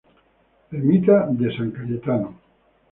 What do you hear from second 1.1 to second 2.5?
de S. Cayetano.